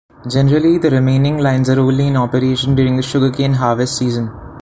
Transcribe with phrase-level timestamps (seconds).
[0.27, 4.31] Generally the remaining lines are only in operation during the sugarcane harvest season.